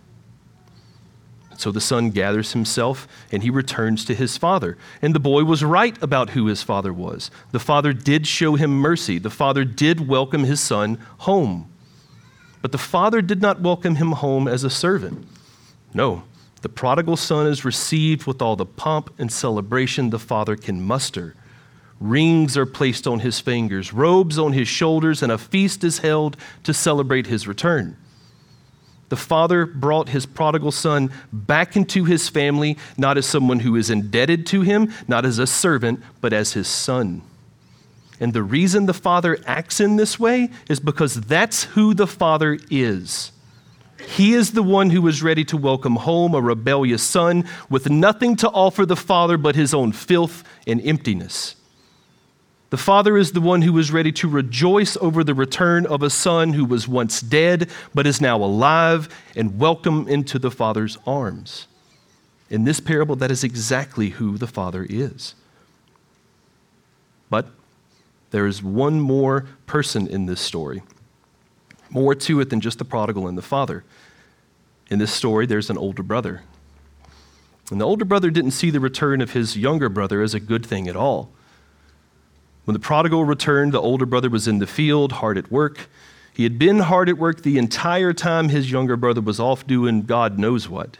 So 1.58 1.74
the 1.74 1.82
son 1.82 2.12
gathers 2.12 2.54
himself 2.54 3.06
and 3.34 3.44
he 3.44 3.50
returns 3.50 4.06
to 4.06 4.16
his 4.16 4.38
father. 4.38 4.78
And 5.02 5.14
the 5.14 5.20
boy 5.20 5.44
was 5.44 5.62
right 5.62 6.02
about 6.02 6.30
who 6.30 6.48
his 6.48 6.64
father 6.64 6.94
was. 6.94 7.30
The 7.52 7.60
father 7.60 7.92
did 7.92 8.28
show 8.28 8.56
him 8.56 8.72
mercy, 8.72 9.20
the 9.20 9.30
father 9.30 9.66
did 9.66 10.08
welcome 10.08 10.46
his 10.46 10.62
son 10.62 11.00
home. 11.20 11.70
But 12.62 12.72
the 12.72 12.78
father 12.78 13.22
did 13.22 13.42
not 13.42 13.62
welcome 13.62 13.96
him 13.96 14.14
home 14.14 14.48
as 14.48 14.64
a 14.64 14.70
servant. 14.70 15.28
No, 15.94 16.24
the 16.66 16.70
prodigal 16.70 17.16
son 17.16 17.46
is 17.46 17.64
received 17.64 18.26
with 18.26 18.42
all 18.42 18.56
the 18.56 18.66
pomp 18.66 19.14
and 19.20 19.32
celebration 19.32 20.10
the 20.10 20.18
father 20.18 20.56
can 20.56 20.82
muster. 20.82 21.36
Rings 22.00 22.58
are 22.58 22.66
placed 22.66 23.06
on 23.06 23.20
his 23.20 23.40
fingers, 23.40 23.94
robes 23.94 24.40
on 24.40 24.54
his 24.54 24.68
shoulders, 24.68 25.22
and 25.22 25.32
a 25.32 25.38
feast 25.38 25.84
is 25.84 26.00
held 26.00 26.36
to 26.64 26.74
celebrate 26.74 27.28
his 27.28 27.48
return. 27.48 27.98
The 29.10 29.16
father 29.16 29.68
brought 29.68 30.10
his 30.10 30.26
prodigal 30.26 30.72
son 30.72 31.12
back 31.32 31.76
into 31.76 32.04
his 32.04 32.30
family, 32.30 32.80
not 32.98 33.16
as 33.16 33.28
someone 33.28 33.60
who 33.60 33.76
is 33.76 33.92
indebted 33.92 34.48
to 34.48 34.62
him, 34.62 34.92
not 35.08 35.24
as 35.24 35.38
a 35.38 35.46
servant, 35.46 36.02
but 36.20 36.34
as 36.34 36.54
his 36.54 36.68
son. 36.68 37.22
And 38.20 38.34
the 38.34 38.42
reason 38.42 38.88
the 38.88 38.94
father 38.96 39.38
acts 39.46 39.80
in 39.80 39.98
this 39.98 40.20
way 40.20 40.50
is 40.68 40.80
because 40.80 41.14
that's 41.14 41.66
who 41.66 41.94
the 41.94 42.08
father 42.08 42.58
is. 42.72 43.32
He 44.16 44.34
is 44.34 44.54
the 44.54 44.64
one 44.64 44.92
who 44.92 45.06
is 45.10 45.22
ready 45.22 45.44
to 45.44 45.58
welcome 45.58 45.98
home 45.98 46.34
a 46.36 46.40
rebellious 46.40 47.04
son 47.04 47.44
with 47.70 47.90
nothing 47.90 48.38
to 48.38 48.50
offer 48.50 48.86
the 48.86 48.96
father 48.96 49.38
but 49.38 49.58
his 49.58 49.74
own 49.74 49.92
filth 49.92 50.42
and 50.66 50.80
emptiness. 50.88 51.58
The 52.70 52.78
father 52.78 53.18
is 53.18 53.34
the 53.34 53.42
one 53.42 53.62
who 53.62 53.78
is 53.78 53.92
ready 53.92 54.14
to 54.14 54.30
rejoice 54.30 54.96
over 55.02 55.22
the 55.22 55.34
return 55.34 55.86
of 55.86 56.02
a 56.02 56.10
son 56.10 56.54
who 56.54 56.64
was 56.64 56.88
once 56.88 57.20
dead 57.20 57.70
but 57.94 58.08
is 58.08 58.22
now 58.22 58.38
alive 58.38 59.10
and 59.36 59.60
welcome 59.60 60.08
into 60.08 60.40
the 60.40 60.50
father's 60.50 60.98
arms. 61.06 61.68
In 62.50 62.64
this 62.64 62.80
parable, 62.80 63.18
that 63.18 63.32
is 63.32 63.44
exactly 63.44 64.12
who 64.12 64.38
the 64.38 64.48
father 64.48 64.88
is. 64.90 65.36
But 67.30 67.48
there 68.32 68.48
is 68.48 68.64
one 68.64 69.02
more 69.02 69.46
person 69.66 70.08
in 70.08 70.26
this 70.26 70.40
story, 70.40 70.84
more 71.90 72.16
to 72.16 72.40
it 72.40 72.50
than 72.50 72.62
just 72.62 72.80
the 72.80 72.86
prodigal 72.86 73.28
and 73.28 73.38
the 73.38 73.42
father. 73.42 73.84
In 74.90 75.00
this 75.00 75.14
story, 75.14 75.46
there's 75.46 75.70
an 75.70 75.78
older 75.78 76.04
brother. 76.04 76.44
And 77.72 77.82
the 77.82 77.86
older 77.86 78.06
brother 78.06 78.30
didn't 78.30 78.52
see 78.52 78.70
the 78.70 78.80
return 78.80 79.22
of 79.22 79.32
his 79.32 79.58
younger 79.58 79.90
brother 79.90 80.22
as 80.22 80.34
a 80.34 80.40
good 80.40 80.66
thing 80.66 80.88
at 80.88 80.96
all. 80.96 81.32
When 82.66 82.74
the 82.74 82.80
prodigal 82.80 83.26
returned, 83.26 83.74
the 83.74 83.82
older 83.82 84.06
brother 84.06 84.30
was 84.30 84.48
in 84.48 84.60
the 84.60 84.68
field, 84.68 85.14
hard 85.14 85.38
at 85.38 85.52
work. 85.52 85.90
He 86.34 86.44
had 86.44 86.60
been 86.60 86.80
hard 86.80 87.10
at 87.10 87.18
work 87.18 87.42
the 87.42 87.58
entire 87.58 88.14
time 88.14 88.50
his 88.50 88.72
younger 88.72 88.98
brother 88.98 89.22
was 89.22 89.40
off 89.40 89.66
doing 89.66 90.04
God 90.04 90.38
knows 90.38 90.68
what. 90.68 90.98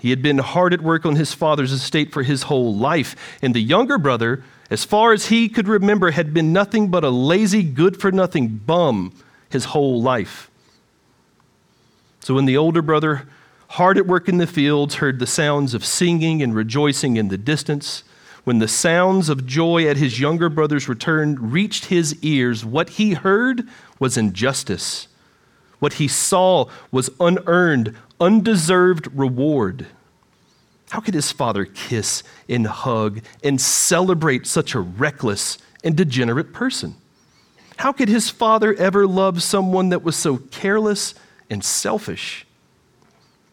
He 0.00 0.10
had 0.10 0.22
been 0.22 0.38
hard 0.38 0.72
at 0.72 0.80
work 0.80 1.04
on 1.04 1.16
his 1.16 1.34
father's 1.34 1.72
estate 1.72 2.12
for 2.12 2.22
his 2.22 2.44
whole 2.44 2.74
life. 2.74 3.38
And 3.42 3.54
the 3.54 3.60
younger 3.60 3.98
brother, 3.98 4.42
as 4.70 4.84
far 4.84 5.12
as 5.12 5.26
he 5.26 5.48
could 5.48 5.68
remember, 5.68 6.10
had 6.10 6.34
been 6.34 6.52
nothing 6.52 6.88
but 6.88 7.04
a 7.04 7.10
lazy, 7.10 7.62
good 7.62 8.00
for 8.00 8.10
nothing 8.10 8.48
bum 8.48 9.12
his 9.50 9.66
whole 9.66 10.00
life. 10.00 10.49
So 12.20 12.34
when 12.34 12.44
the 12.44 12.56
older 12.56 12.82
brother, 12.82 13.26
hard 13.68 13.98
at 13.98 14.06
work 14.06 14.28
in 14.28 14.38
the 14.38 14.46
fields, 14.46 14.96
heard 14.96 15.18
the 15.18 15.26
sounds 15.26 15.74
of 15.74 15.84
singing 15.84 16.42
and 16.42 16.54
rejoicing 16.54 17.16
in 17.16 17.28
the 17.28 17.38
distance, 17.38 18.04
when 18.44 18.58
the 18.58 18.68
sounds 18.68 19.28
of 19.28 19.46
joy 19.46 19.86
at 19.86 19.96
his 19.96 20.20
younger 20.20 20.48
brother's 20.48 20.88
return 20.88 21.36
reached 21.50 21.86
his 21.86 22.16
ears, 22.22 22.64
what 22.64 22.90
he 22.90 23.14
heard 23.14 23.68
was 23.98 24.16
injustice. 24.16 25.08
What 25.78 25.94
he 25.94 26.08
saw 26.08 26.68
was 26.90 27.10
unearned, 27.20 27.96
undeserved 28.20 29.08
reward. 29.14 29.86
How 30.90 31.00
could 31.00 31.14
his 31.14 31.32
father 31.32 31.64
kiss 31.64 32.22
and 32.48 32.66
hug 32.66 33.20
and 33.44 33.60
celebrate 33.60 34.46
such 34.46 34.74
a 34.74 34.80
reckless 34.80 35.58
and 35.84 35.96
degenerate 35.96 36.52
person? 36.52 36.96
How 37.76 37.92
could 37.92 38.08
his 38.08 38.28
father 38.28 38.74
ever 38.74 39.06
love 39.06 39.42
someone 39.42 39.88
that 39.90 40.02
was 40.02 40.16
so 40.16 40.36
careless 40.36 41.14
and 41.50 41.64
selfish? 41.64 42.46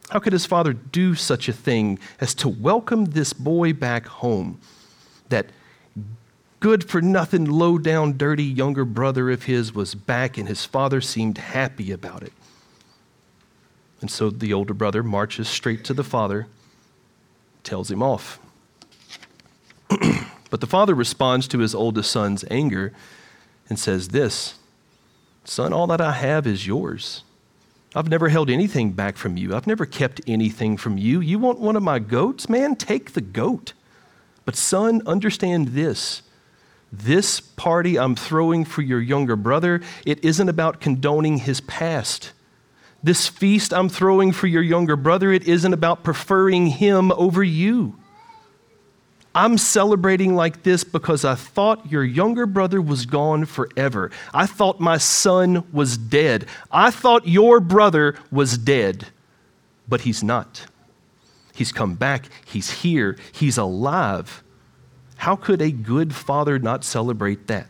How 0.09 0.19
could 0.19 0.33
his 0.33 0.45
father 0.45 0.71
do 0.71 1.15
such 1.15 1.49
a 1.49 1.53
thing 1.53 1.99
as 2.21 2.33
to 2.35 2.47
welcome 2.47 3.05
this 3.05 3.33
boy 3.33 3.73
back 3.73 4.05
home? 4.05 4.59
That 5.29 5.47
good 6.61 6.89
for 6.89 7.01
nothing, 7.01 7.45
low 7.45 7.77
down, 7.77 8.17
dirty 8.17 8.43
younger 8.43 8.85
brother 8.85 9.29
of 9.29 9.43
his 9.43 9.73
was 9.73 9.95
back, 9.95 10.37
and 10.37 10.47
his 10.47 10.63
father 10.63 11.01
seemed 11.01 11.37
happy 11.37 11.91
about 11.91 12.23
it. 12.23 12.31
And 13.99 14.09
so 14.09 14.29
the 14.29 14.53
older 14.53 14.73
brother 14.73 15.03
marches 15.03 15.49
straight 15.49 15.83
to 15.85 15.93
the 15.93 16.03
father, 16.03 16.47
tells 17.63 17.91
him 17.91 18.01
off. 18.01 18.39
but 20.49 20.61
the 20.61 20.67
father 20.67 20.95
responds 20.95 21.47
to 21.49 21.59
his 21.59 21.75
oldest 21.75 22.11
son's 22.11 22.45
anger 22.49 22.93
and 23.67 23.77
says, 23.77 24.09
This, 24.09 24.55
son, 25.43 25.73
all 25.73 25.87
that 25.87 25.99
I 25.99 26.13
have 26.13 26.47
is 26.47 26.65
yours. 26.65 27.23
I've 27.97 28.09
never 28.09 28.29
held 28.29 28.51
anything 28.51 28.91
back 28.91 29.17
from 29.17 29.37
you. 29.37 29.55
I've 29.55 29.65
never 29.65 29.87
kept 29.87 30.21
anything 30.27 30.77
from 30.77 30.99
you. 30.99 31.19
You 31.19 31.39
want 31.39 31.57
one 31.57 31.75
of 31.75 31.81
my 31.81 31.97
goats? 31.97 32.47
Man, 32.47 32.75
take 32.75 33.13
the 33.13 33.21
goat. 33.21 33.73
But, 34.45 34.55
son, 34.55 35.01
understand 35.07 35.69
this. 35.69 36.21
This 36.91 37.39
party 37.39 37.97
I'm 37.97 38.15
throwing 38.15 38.65
for 38.65 38.83
your 38.83 39.01
younger 39.01 39.35
brother, 39.35 39.81
it 40.05 40.23
isn't 40.23 40.47
about 40.47 40.79
condoning 40.79 41.39
his 41.39 41.59
past. 41.61 42.33
This 43.01 43.27
feast 43.27 43.73
I'm 43.73 43.89
throwing 43.89 44.31
for 44.31 44.45
your 44.45 44.61
younger 44.61 44.95
brother, 44.95 45.31
it 45.31 45.47
isn't 45.47 45.73
about 45.73 46.03
preferring 46.03 46.67
him 46.67 47.11
over 47.13 47.43
you. 47.43 47.97
I'm 49.37 49.59
celebrating 49.59 50.35
like 50.35 50.63
this 50.63 50.83
because 50.83 51.23
I 51.23 51.35
thought 51.35 51.91
your 51.91 52.03
younger 52.03 52.47
brother 52.47 52.81
was 52.81 53.05
gone 53.05 53.45
forever. 53.45 54.09
I 54.33 54.47
thought 54.47 54.79
my 54.79 54.97
son 54.97 55.63
was 55.71 55.95
dead. 55.95 56.47
I 56.71 56.89
thought 56.89 57.27
your 57.27 57.59
brother 57.59 58.15
was 58.31 58.57
dead, 58.57 59.09
but 59.87 60.01
he's 60.01 60.23
not. 60.23 60.65
He's 61.53 61.71
come 61.71 61.93
back, 61.93 62.25
he's 62.47 62.81
here, 62.81 63.15
he's 63.31 63.59
alive. 63.59 64.41
How 65.17 65.35
could 65.35 65.61
a 65.61 65.69
good 65.69 66.15
father 66.15 66.57
not 66.57 66.83
celebrate 66.83 67.45
that? 67.45 67.69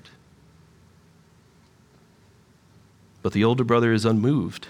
But 3.21 3.33
the 3.33 3.43
older 3.43 3.65
brother 3.65 3.91
is 3.91 4.05
unmoved. 4.05 4.69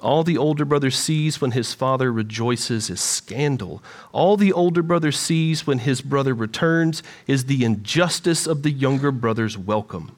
All 0.00 0.24
the 0.24 0.38
older 0.38 0.64
brother 0.64 0.90
sees 0.90 1.40
when 1.40 1.50
his 1.50 1.74
father 1.74 2.12
rejoices 2.12 2.88
is 2.88 3.00
scandal. 3.00 3.82
All 4.12 4.36
the 4.36 4.52
older 4.52 4.82
brother 4.82 5.12
sees 5.12 5.66
when 5.66 5.80
his 5.80 6.00
brother 6.00 6.34
returns 6.34 7.02
is 7.26 7.44
the 7.44 7.64
injustice 7.64 8.46
of 8.46 8.62
the 8.62 8.70
younger 8.70 9.12
brother's 9.12 9.58
welcome. 9.58 10.16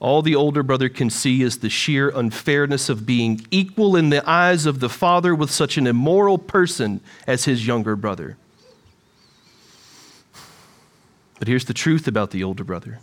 All 0.00 0.22
the 0.22 0.34
older 0.34 0.62
brother 0.62 0.88
can 0.88 1.08
see 1.08 1.42
is 1.42 1.58
the 1.58 1.70
sheer 1.70 2.10
unfairness 2.10 2.88
of 2.88 3.06
being 3.06 3.46
equal 3.50 3.96
in 3.96 4.10
the 4.10 4.28
eyes 4.28 4.66
of 4.66 4.80
the 4.80 4.88
father 4.88 5.34
with 5.34 5.50
such 5.50 5.76
an 5.76 5.86
immoral 5.86 6.38
person 6.38 7.00
as 7.26 7.44
his 7.44 7.66
younger 7.66 7.96
brother. 7.96 8.36
But 11.38 11.48
here's 11.48 11.64
the 11.66 11.74
truth 11.74 12.08
about 12.08 12.30
the 12.30 12.42
older 12.44 12.64
brother 12.64 13.00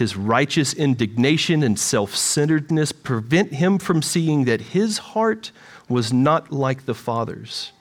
his 0.00 0.16
righteous 0.16 0.72
indignation 0.72 1.62
and 1.62 1.78
self 1.78 2.16
centeredness 2.16 2.90
prevent 2.90 3.52
him 3.52 3.78
from 3.78 4.00
seeing 4.00 4.46
that 4.46 4.60
his 4.72 4.96
heart 4.96 5.52
was 5.90 6.10
not 6.10 6.50
like 6.50 6.86
the 6.86 6.94
father's. 6.94 7.72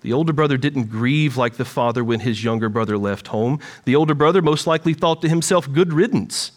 The 0.00 0.14
older 0.14 0.32
brother 0.32 0.56
didn't 0.56 0.86
grieve 0.86 1.36
like 1.36 1.58
the 1.58 1.66
father 1.66 2.02
when 2.02 2.20
his 2.20 2.42
younger 2.42 2.70
brother 2.70 2.96
left 2.96 3.28
home. 3.28 3.60
The 3.84 3.94
older 3.94 4.14
brother 4.14 4.40
most 4.40 4.66
likely 4.66 4.94
thought 4.94 5.20
to 5.20 5.28
himself, 5.28 5.70
good 5.70 5.92
riddance. 5.92 6.52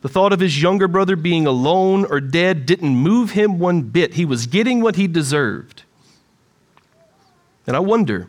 The 0.00 0.08
thought 0.08 0.32
of 0.32 0.40
his 0.40 0.60
younger 0.60 0.88
brother 0.88 1.14
being 1.14 1.46
alone 1.46 2.04
or 2.04 2.20
dead 2.20 2.66
didn't 2.66 2.96
move 2.96 3.30
him 3.30 3.60
one 3.60 3.82
bit. 3.82 4.14
He 4.14 4.24
was 4.24 4.48
getting 4.48 4.82
what 4.82 4.96
he 4.96 5.06
deserved. 5.06 5.84
And 7.68 7.76
I 7.76 7.80
wonder, 7.80 8.26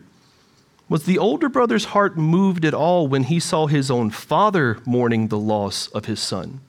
was 0.88 1.04
the 1.04 1.18
older 1.18 1.48
brother's 1.48 1.86
heart 1.86 2.16
moved 2.16 2.64
at 2.64 2.74
all 2.74 3.08
when 3.08 3.24
he 3.24 3.40
saw 3.40 3.66
his 3.66 3.90
own 3.90 4.10
father 4.10 4.78
mourning 4.84 5.28
the 5.28 5.38
loss 5.38 5.88
of 5.88 6.04
his 6.04 6.20
son? 6.20 6.60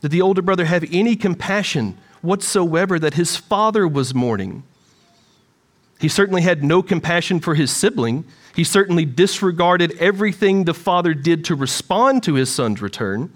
Did 0.00 0.10
the 0.10 0.22
older 0.22 0.42
brother 0.42 0.64
have 0.64 0.84
any 0.90 1.14
compassion 1.14 1.98
whatsoever 2.22 2.98
that 2.98 3.14
his 3.14 3.36
father 3.36 3.86
was 3.86 4.14
mourning? 4.14 4.62
He 6.00 6.08
certainly 6.08 6.42
had 6.42 6.64
no 6.64 6.82
compassion 6.82 7.38
for 7.38 7.54
his 7.54 7.70
sibling. 7.70 8.24
He 8.56 8.64
certainly 8.64 9.04
disregarded 9.04 9.96
everything 10.00 10.64
the 10.64 10.74
father 10.74 11.14
did 11.14 11.44
to 11.44 11.54
respond 11.54 12.24
to 12.24 12.34
his 12.34 12.50
son's 12.50 12.82
return. 12.82 13.32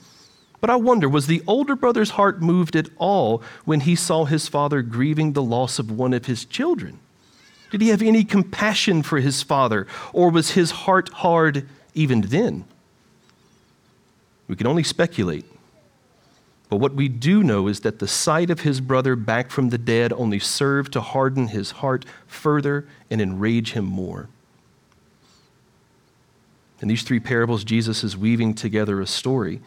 But 0.60 0.70
I 0.70 0.76
wonder, 0.76 1.08
was 1.08 1.28
the 1.28 1.42
older 1.46 1.76
brother's 1.76 2.10
heart 2.10 2.42
moved 2.42 2.74
at 2.74 2.88
all 2.96 3.42
when 3.64 3.80
he 3.80 3.94
saw 3.94 4.24
his 4.24 4.48
father 4.48 4.82
grieving 4.82 5.32
the 5.32 5.42
loss 5.42 5.78
of 5.78 5.92
one 5.92 6.12
of 6.12 6.26
his 6.26 6.44
children? 6.44 6.98
Did 7.70 7.80
he 7.80 7.88
have 7.88 8.02
any 8.02 8.24
compassion 8.24 9.02
for 9.02 9.18
his 9.18 9.42
father, 9.42 9.86
or 10.12 10.30
was 10.30 10.52
his 10.52 10.70
heart 10.70 11.08
hard 11.14 11.68
even 11.94 12.20
then? 12.22 12.64
We 14.48 14.56
can 14.56 14.66
only 14.66 14.84
speculate. 14.84 15.44
But 16.68 16.76
what 16.76 16.94
we 16.94 17.08
do 17.08 17.42
know 17.42 17.68
is 17.68 17.80
that 17.80 17.98
the 18.00 18.08
sight 18.08 18.50
of 18.50 18.60
his 18.60 18.80
brother 18.80 19.14
back 19.14 19.50
from 19.50 19.70
the 19.70 19.78
dead 19.78 20.12
only 20.12 20.38
served 20.38 20.92
to 20.94 21.00
harden 21.00 21.48
his 21.48 21.72
heart 21.72 22.04
further 22.26 22.88
and 23.10 23.20
enrage 23.20 23.72
him 23.72 23.84
more. 23.84 24.28
In 26.80 26.88
these 26.88 27.02
three 27.02 27.20
parables, 27.20 27.64
Jesus 27.64 28.04
is 28.04 28.16
weaving 28.16 28.54
together 28.54 29.00
a 29.00 29.06
story. 29.06 29.60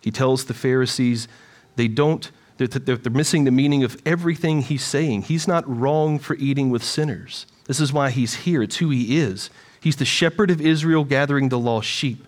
He 0.00 0.10
tells 0.10 0.44
the 0.44 0.54
Pharisees 0.54 1.28
they 1.76 1.88
don't 1.88 2.30
they're, 2.66 2.96
they're, 2.96 3.12
missing 3.12 3.44
the 3.44 3.50
meaning 3.50 3.84
of 3.84 4.00
everything 4.04 4.62
he's 4.62 4.84
saying. 4.84 5.22
He's 5.22 5.48
not 5.48 5.68
wrong 5.68 6.18
for 6.18 6.36
eating 6.36 6.70
with 6.70 6.82
sinners. 6.82 7.46
This 7.66 7.80
is 7.80 7.92
why 7.92 8.10
he's 8.10 8.34
here. 8.34 8.62
It's 8.62 8.76
who 8.76 8.90
he 8.90 9.18
is. 9.18 9.50
He's 9.80 9.96
the 9.96 10.04
shepherd 10.04 10.50
of 10.50 10.60
Israel 10.60 11.04
gathering 11.04 11.48
the 11.48 11.58
lost 11.58 11.88
sheep. 11.88 12.26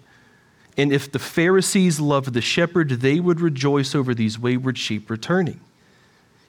And 0.77 0.93
if 0.93 1.11
the 1.11 1.19
Pharisees 1.19 2.01
loved 2.01 2.33
the 2.33 2.41
shepherd, 2.41 2.89
they 2.89 3.21
would 3.21 3.41
rejoice 3.41 3.95
over 3.95 4.15
these 4.15 4.39
wayward 4.39 4.77
sheep 4.77 5.09
returning. 5.09 5.61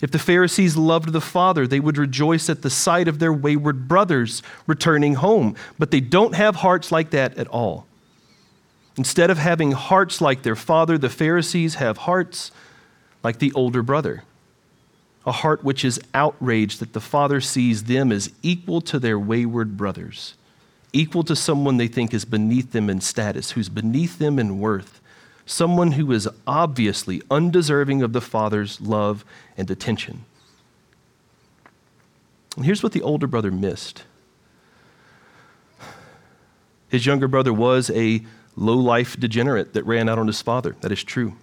If 0.01 0.11
the 0.11 0.19
Pharisees 0.19 0.75
loved 0.75 1.13
the 1.13 1.21
Father, 1.21 1.67
they 1.67 1.79
would 1.79 1.97
rejoice 1.97 2.49
at 2.49 2.61
the 2.61 2.69
sight 2.69 3.07
of 3.07 3.19
their 3.19 3.33
wayward 3.33 3.87
brothers 3.87 4.43
returning 4.67 5.15
home. 5.15 5.55
But 5.79 5.91
they 5.91 6.01
don't 6.01 6.35
have 6.35 6.57
hearts 6.57 6.91
like 6.91 7.11
that 7.11 7.37
at 7.37 7.47
all. 7.47 7.85
Instead 8.97 9.29
of 9.29 9.37
having 9.37 9.71
hearts 9.71 10.21
like 10.21 10.43
their 10.43 10.55
Father, 10.55 10.97
the 10.97 11.09
Pharisees 11.09 11.75
have 11.75 11.99
hearts 11.99 12.51
like 13.25 13.39
the 13.39 13.51
older 13.53 13.81
brother. 13.81 14.23
a 15.25 15.31
heart 15.31 15.63
which 15.63 15.83
is 15.83 15.99
outraged 16.13 16.79
that 16.79 16.93
the 16.93 17.01
Father 17.01 17.41
sees 17.41 17.85
them 17.85 18.11
as 18.11 18.31
equal 18.43 18.79
to 18.79 18.99
their 18.99 19.17
wayward 19.17 19.75
brothers, 19.75 20.35
equal 20.93 21.23
to 21.23 21.35
someone 21.35 21.77
they 21.77 21.87
think 21.87 22.13
is 22.13 22.25
beneath 22.25 22.71
them 22.71 22.89
in 22.89 23.01
status, 23.01 23.51
who's 23.51 23.67
beneath 23.67 24.19
them 24.19 24.37
in 24.37 24.59
worth, 24.59 25.01
someone 25.45 25.93
who 25.93 26.11
is 26.11 26.29
obviously 26.45 27.23
undeserving 27.31 28.03
of 28.03 28.13
the 28.13 28.21
Father's 28.21 28.79
love 28.79 29.25
and 29.57 29.71
attention. 29.71 30.25
And 32.55 32.63
here's 32.65 32.83
what 32.83 32.91
the 32.91 33.01
older 33.01 33.27
brother 33.27 33.51
missed 33.51 34.03
his 36.87 37.05
younger 37.05 37.27
brother 37.27 37.51
was 37.51 37.89
a 37.89 38.23
low 38.55 38.77
life 38.77 39.19
degenerate 39.19 39.73
that 39.73 39.83
ran 39.85 40.07
out 40.07 40.19
on 40.19 40.27
his 40.27 40.41
father. 40.41 40.75
That 40.79 40.91
is 40.93 41.03
true. 41.03 41.33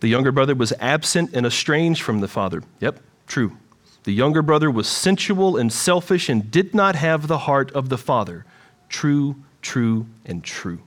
The 0.00 0.08
younger 0.08 0.32
brother 0.32 0.54
was 0.54 0.72
absent 0.80 1.34
and 1.34 1.44
estranged 1.44 2.02
from 2.02 2.20
the 2.20 2.28
father. 2.28 2.62
Yep, 2.80 3.00
true. 3.26 3.56
The 4.04 4.12
younger 4.12 4.42
brother 4.42 4.70
was 4.70 4.88
sensual 4.88 5.56
and 5.56 5.72
selfish 5.72 6.28
and 6.28 6.50
did 6.50 6.74
not 6.74 6.94
have 6.94 7.26
the 7.26 7.38
heart 7.38 7.72
of 7.72 7.88
the 7.88 7.98
father. 7.98 8.46
True, 8.88 9.36
true, 9.60 10.06
and 10.24 10.42
true. 10.42 10.80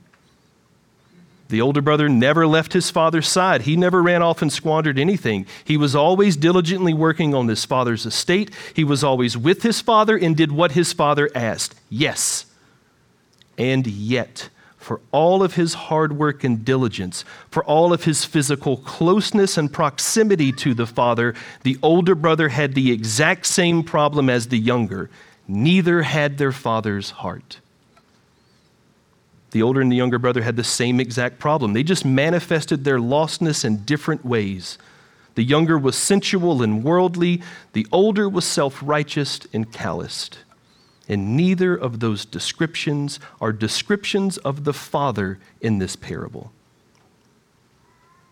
The 1.48 1.60
older 1.60 1.82
brother 1.82 2.08
never 2.08 2.46
left 2.46 2.72
his 2.72 2.90
father's 2.90 3.28
side. 3.28 3.62
He 3.62 3.76
never 3.76 4.02
ran 4.02 4.22
off 4.22 4.40
and 4.40 4.50
squandered 4.50 4.98
anything. 4.98 5.44
He 5.62 5.76
was 5.76 5.94
always 5.94 6.34
diligently 6.34 6.94
working 6.94 7.34
on 7.34 7.46
his 7.46 7.66
father's 7.66 8.06
estate. 8.06 8.50
He 8.72 8.84
was 8.84 9.04
always 9.04 9.36
with 9.36 9.62
his 9.62 9.82
father 9.82 10.16
and 10.16 10.34
did 10.34 10.50
what 10.50 10.72
his 10.72 10.94
father 10.94 11.30
asked. 11.34 11.74
Yes. 11.90 12.46
And 13.58 13.86
yet, 13.86 14.48
for 14.82 15.00
all 15.12 15.42
of 15.42 15.54
his 15.54 15.74
hard 15.74 16.12
work 16.12 16.42
and 16.42 16.64
diligence, 16.64 17.24
for 17.50 17.64
all 17.64 17.92
of 17.92 18.04
his 18.04 18.24
physical 18.24 18.78
closeness 18.78 19.56
and 19.56 19.72
proximity 19.72 20.50
to 20.52 20.74
the 20.74 20.86
father, 20.86 21.34
the 21.62 21.78
older 21.82 22.16
brother 22.16 22.48
had 22.48 22.74
the 22.74 22.90
exact 22.90 23.46
same 23.46 23.84
problem 23.84 24.28
as 24.28 24.48
the 24.48 24.58
younger. 24.58 25.08
Neither 25.46 26.02
had 26.02 26.36
their 26.36 26.52
father's 26.52 27.10
heart. 27.10 27.60
The 29.52 29.62
older 29.62 29.80
and 29.80 29.92
the 29.92 29.96
younger 29.96 30.18
brother 30.18 30.42
had 30.42 30.56
the 30.56 30.64
same 30.64 30.98
exact 30.98 31.38
problem. 31.38 31.74
They 31.74 31.82
just 31.84 32.04
manifested 32.04 32.84
their 32.84 32.98
lostness 32.98 33.64
in 33.64 33.84
different 33.84 34.24
ways. 34.24 34.78
The 35.34 35.44
younger 35.44 35.78
was 35.78 35.96
sensual 35.96 36.62
and 36.62 36.82
worldly, 36.82 37.42
the 37.72 37.86
older 37.92 38.28
was 38.28 38.44
self 38.44 38.80
righteous 38.82 39.40
and 39.52 39.72
calloused. 39.72 40.38
And 41.08 41.36
neither 41.36 41.74
of 41.74 42.00
those 42.00 42.24
descriptions 42.24 43.18
are 43.40 43.52
descriptions 43.52 44.38
of 44.38 44.64
the 44.64 44.72
Father 44.72 45.38
in 45.60 45.78
this 45.78 45.96
parable. 45.96 46.52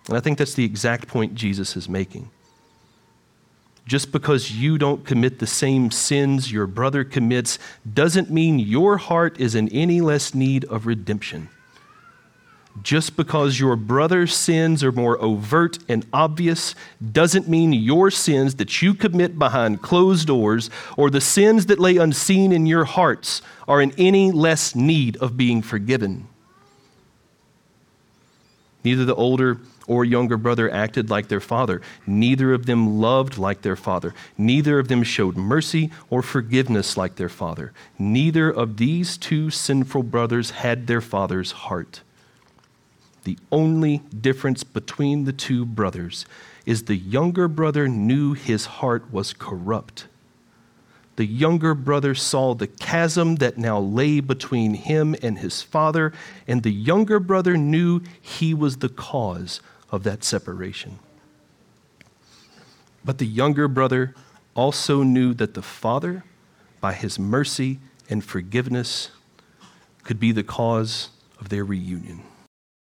And 0.09 0.17
I 0.17 0.21
think 0.21 0.39
that's 0.39 0.55
the 0.55 0.65
exact 0.65 1.09
point 1.09 1.35
Jesus 1.35 1.77
is 1.77 1.89
making. 1.89 2.31
Just 3.87 4.13
because 4.13 4.53
you 4.53 4.79
don't 4.79 5.05
commit 5.05 5.41
the 5.41 5.47
same 5.47 5.91
sins 5.91 6.53
your 6.53 6.67
brother 6.67 7.03
commits 7.03 7.59
doesn't 7.93 8.31
mean 8.31 8.59
your 8.59 8.99
heart 8.99 9.41
is 9.41 9.55
in 9.55 9.69
any 9.71 10.01
less 10.01 10.33
need 10.33 10.65
of 10.67 10.87
redemption. 10.87 11.49
Just 12.83 13.17
because 13.17 13.59
your 13.59 13.77
brother's 13.77 14.35
sins 14.35 14.83
are 14.85 14.93
more 14.93 15.21
overt 15.21 15.79
and 15.89 16.07
obvious 16.13 16.75
doesn't 17.13 17.49
mean 17.49 17.73
your 17.73 18.11
sins 18.11 18.55
that 18.55 18.81
you 18.81 18.95
commit 18.95 19.39
behind 19.39 19.83
closed 19.83 20.27
doors 20.27 20.71
or 20.97 21.11
the 21.11 21.21
sins 21.21 21.67
that 21.67 21.81
lay 21.81 21.97
unseen 21.97 22.53
in 22.53 22.67
your 22.67 22.85
hearts 22.85 23.43
are 23.67 23.83
in 23.83 23.93
any 23.99 24.31
less 24.31 24.75
need 24.75 25.17
of 25.17 25.37
being 25.37 25.63
forgiven. 25.63 26.29
Neither 28.83 29.05
the 29.05 29.15
older 29.15 29.59
or 29.87 30.05
younger 30.05 30.37
brother 30.37 30.71
acted 30.71 31.11
like 31.11 31.29
their 31.29 31.41
father. 31.41 31.83
Neither 32.07 32.55
of 32.55 32.65
them 32.67 33.01
loved 33.01 33.37
like 33.37 33.63
their 33.63 33.77
father. 33.77 34.15
Neither 34.39 34.79
of 34.79 34.89
them 34.89 35.03
showed 35.03 35.37
mercy 35.37 35.91
or 36.09 36.23
forgiveness 36.23 36.97
like 36.97 37.17
their 37.17 37.29
father. 37.29 37.73
Neither 37.99 38.49
of 38.49 38.77
these 38.77 39.19
two 39.19 39.51
sinful 39.51 40.05
brothers 40.05 40.51
had 40.51 40.87
their 40.87 41.01
father's 41.01 41.53
heart. 41.53 42.03
The 43.25 43.39
only 43.53 43.99
difference 43.99 44.65
between 44.65 45.25
the 45.25 45.33
two 45.33 45.65
brothers 45.65 46.25
is 46.65 46.85
the 46.85 46.97
younger 46.97 47.49
brother 47.49 47.89
knew 47.89 48.33
his 48.33 48.67
heart 48.67 49.13
was 49.13 49.33
corrupt. 49.33 50.07
The 51.17 51.27
younger 51.27 51.75
brother 51.75 52.15
saw 52.15 52.55
the 52.55 52.67
chasm 52.67 53.37
that 53.37 53.59
now 53.59 53.79
lay 53.79 54.21
between 54.21 54.75
him 54.75 55.15
and 55.23 55.39
his 55.39 55.61
father, 55.61 56.13
and 56.49 56.63
the 56.63 56.73
younger 56.73 57.21
brother 57.21 57.59
knew 57.59 58.01
he 58.21 58.55
was 58.55 58.79
the 58.79 58.89
cause 58.89 59.61
of 59.91 60.03
that 60.05 60.25
separation. 60.25 60.99
But 63.05 63.19
the 63.19 63.27
younger 63.27 63.69
brother 63.69 64.15
also 64.55 65.03
knew 65.03 65.35
that 65.35 65.55
the 65.55 65.63
father, 65.63 66.25
by 66.81 66.95
his 66.95 67.19
mercy 67.19 67.81
and 68.09 68.25
forgiveness, 68.25 69.11
could 70.05 70.21
be 70.21 70.33
the 70.33 70.43
cause 70.43 71.11
of 71.39 71.51
their 71.51 71.65
reunion. 71.65 72.23